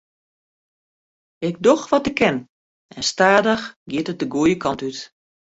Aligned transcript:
Ik 1.37 1.61
doch 1.65 1.83
wat 1.91 2.07
ik 2.09 2.15
kin 2.19 2.37
en 2.95 3.03
stadich 3.09 3.65
giet 3.89 4.09
it 4.13 4.19
de 4.21 4.27
goede 4.33 4.57
kant 4.63 4.81
út. 4.87 4.97